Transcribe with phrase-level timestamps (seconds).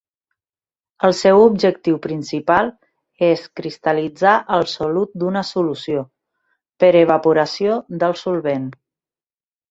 [1.07, 2.71] El seu objectiu principal
[3.27, 6.01] és cristal·litzar el solut d'una solució,
[6.85, 8.65] per evaporació del solvent.